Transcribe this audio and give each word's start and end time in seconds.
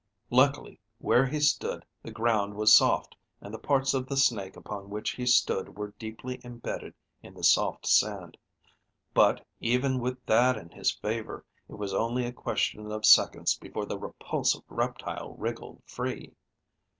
Luckily, 0.31 0.79
where 0.97 1.27
he 1.27 1.39
stood 1.39 1.85
the 2.01 2.09
ground 2.09 2.55
was 2.55 2.73
soft, 2.73 3.15
and 3.39 3.53
the 3.53 3.59
parts 3.59 3.93
of 3.93 4.07
the 4.07 4.17
snake 4.17 4.55
upon 4.55 4.89
which 4.89 5.11
he 5.11 5.27
stood 5.27 5.77
were 5.77 5.93
deeply 5.99 6.41
imbedded 6.43 6.95
in 7.21 7.35
the 7.35 7.43
soft 7.43 7.85
sand, 7.85 8.35
but, 9.13 9.45
even 9.59 9.99
with 9.99 10.17
that 10.25 10.57
in 10.57 10.71
his 10.71 10.89
favor, 10.91 11.45
it 11.69 11.73
was 11.75 11.93
only 11.93 12.25
a 12.25 12.31
question 12.33 12.91
of 12.91 13.05
seconds 13.05 13.55
before 13.59 13.85
the 13.85 13.99
repulsive 13.99 14.63
reptile 14.69 15.35
wriggled 15.35 15.83
free. 15.85 16.33